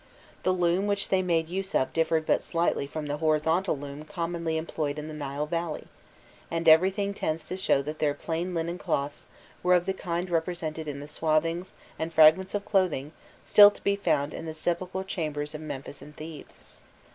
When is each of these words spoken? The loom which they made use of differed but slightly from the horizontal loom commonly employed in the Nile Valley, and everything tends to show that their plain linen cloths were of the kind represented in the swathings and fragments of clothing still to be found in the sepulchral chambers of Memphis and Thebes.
The 0.41 0.51
loom 0.51 0.87
which 0.87 1.09
they 1.09 1.21
made 1.21 1.47
use 1.47 1.75
of 1.75 1.93
differed 1.93 2.25
but 2.25 2.41
slightly 2.41 2.87
from 2.87 3.05
the 3.05 3.17
horizontal 3.17 3.77
loom 3.77 4.03
commonly 4.03 4.57
employed 4.57 4.97
in 4.97 5.07
the 5.07 5.13
Nile 5.13 5.45
Valley, 5.45 5.83
and 6.49 6.67
everything 6.67 7.13
tends 7.13 7.45
to 7.45 7.55
show 7.55 7.83
that 7.83 7.99
their 7.99 8.15
plain 8.15 8.55
linen 8.55 8.79
cloths 8.79 9.27
were 9.61 9.75
of 9.75 9.85
the 9.85 9.93
kind 9.93 10.31
represented 10.31 10.87
in 10.87 11.01
the 11.01 11.07
swathings 11.07 11.73
and 11.99 12.11
fragments 12.11 12.55
of 12.55 12.65
clothing 12.65 13.11
still 13.45 13.69
to 13.69 13.83
be 13.83 13.95
found 13.95 14.33
in 14.33 14.47
the 14.47 14.55
sepulchral 14.55 15.03
chambers 15.03 15.53
of 15.53 15.61
Memphis 15.61 16.01
and 16.01 16.17
Thebes. 16.17 16.63